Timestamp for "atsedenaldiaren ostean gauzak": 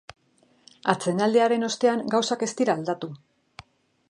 0.93-2.47